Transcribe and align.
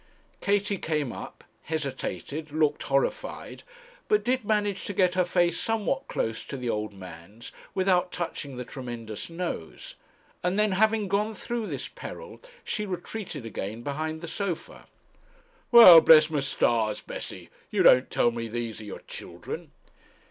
Katie 0.39 0.79
came 0.79 1.11
up, 1.13 1.43
hesitated, 1.61 2.49
looked 2.51 2.81
horrified, 2.81 3.61
but 4.07 4.23
did 4.23 4.43
manage 4.43 4.85
to 4.85 4.93
get 4.93 5.13
her 5.13 5.23
face 5.23 5.59
somewhat 5.59 6.07
close 6.07 6.43
to 6.45 6.57
the 6.57 6.71
old 6.71 6.91
man's 6.93 7.51
without 7.75 8.11
touching 8.11 8.57
the 8.57 8.65
tremendous 8.65 9.29
nose, 9.29 9.97
and 10.41 10.57
then 10.57 10.71
having 10.71 11.07
gone 11.07 11.35
through 11.35 11.67
this 11.67 11.87
peril 11.87 12.41
she 12.63 12.87
retreated 12.87 13.45
again 13.45 13.83
behind 13.83 14.21
the 14.21 14.27
sofa. 14.27 14.87
'Well; 15.71 16.01
bless 16.01 16.31
my 16.31 16.39
stars, 16.39 16.99
Bessie, 16.99 17.51
you 17.69 17.83
don't 17.83 18.09
tell 18.09 18.31
me 18.31 18.47
those 18.47 18.81
are 18.81 18.85
your 18.85 19.01
children?' 19.01 19.69